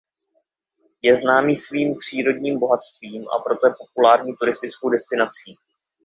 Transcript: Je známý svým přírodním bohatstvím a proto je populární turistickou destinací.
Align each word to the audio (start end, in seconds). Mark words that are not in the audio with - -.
Je 1.01 1.15
známý 1.15 1.55
svým 1.55 1.97
přírodním 1.99 2.59
bohatstvím 2.59 3.23
a 3.29 3.39
proto 3.43 3.67
je 3.67 3.73
populární 3.79 4.33
turistickou 4.39 4.89
destinací. 4.89 5.55